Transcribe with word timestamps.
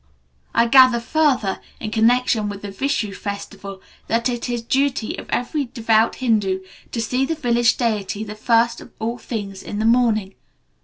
I 0.55 0.65
gather 0.65 0.99
further, 0.99 1.61
in 1.79 1.91
connection 1.91 2.49
with 2.49 2.63
the 2.63 2.69
Vishu 2.71 3.13
festival, 3.13 3.83
that 4.07 4.29
it 4.29 4.49
is 4.49 4.63
the 4.63 4.67
duty 4.67 5.15
of 5.19 5.29
every 5.29 5.65
devout 5.65 6.15
Hindu 6.15 6.61
to 6.91 6.99
see 6.99 7.23
the 7.23 7.35
village 7.35 7.77
deity 7.77 8.23
the 8.23 8.33
first 8.33 8.81
of 8.81 8.91
all 8.97 9.19
things 9.19 9.61
in 9.61 9.77
the 9.77 9.85
morning. 9.85 10.33